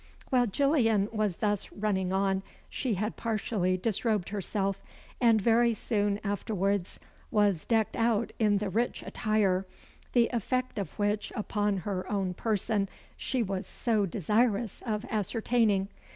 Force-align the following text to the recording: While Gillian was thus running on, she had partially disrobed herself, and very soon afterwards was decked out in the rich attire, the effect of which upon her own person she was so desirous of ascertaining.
While 0.31 0.47
Gillian 0.47 1.09
was 1.11 1.35
thus 1.35 1.71
running 1.71 2.11
on, 2.11 2.41
she 2.71 2.95
had 2.95 3.17
partially 3.17 3.77
disrobed 3.77 4.29
herself, 4.29 4.81
and 5.21 5.39
very 5.39 5.75
soon 5.75 6.19
afterwards 6.23 6.99
was 7.29 7.65
decked 7.67 7.95
out 7.95 8.33
in 8.39 8.57
the 8.57 8.71
rich 8.71 9.03
attire, 9.03 9.67
the 10.13 10.27
effect 10.29 10.79
of 10.79 10.97
which 10.97 11.31
upon 11.35 11.77
her 11.85 12.11
own 12.11 12.33
person 12.33 12.89
she 13.15 13.43
was 13.43 13.67
so 13.67 14.07
desirous 14.07 14.81
of 14.87 15.05
ascertaining. 15.11 15.87